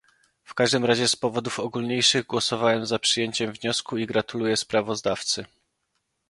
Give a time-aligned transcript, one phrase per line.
[0.43, 5.45] W każdym razie z powodów ogólniejszych głosowałem za przyjęciem wniosku i gratuluję sprawozdawcy